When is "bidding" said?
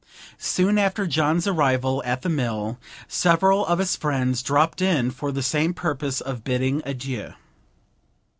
6.43-6.81